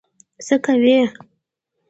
[0.45, 0.99] څه کوي.